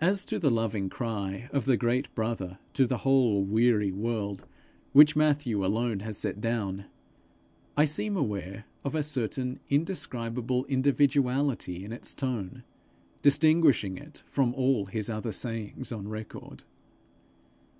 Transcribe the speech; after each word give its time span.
As 0.00 0.24
to 0.24 0.40
the 0.40 0.50
loving 0.50 0.90
cry 0.90 1.48
of 1.52 1.64
the 1.64 1.76
great 1.76 2.12
brother 2.12 2.58
to 2.72 2.88
the 2.88 2.96
whole 3.06 3.44
weary 3.44 3.92
world 3.92 4.48
which 4.92 5.14
Matthew 5.14 5.64
alone 5.64 6.00
has 6.00 6.18
set 6.18 6.40
down, 6.40 6.86
I 7.76 7.84
seem 7.84 8.16
aware 8.16 8.64
of 8.82 8.96
a 8.96 9.02
certain 9.04 9.60
indescribable 9.70 10.64
individuality 10.64 11.84
in 11.84 11.92
its 11.92 12.14
tone, 12.14 12.64
distinguishing 13.22 13.96
it 13.96 14.24
from 14.26 14.54
all 14.54 14.86
his 14.86 15.08
other 15.08 15.30
sayings 15.30 15.92
on 15.92 16.08
record. 16.08 16.64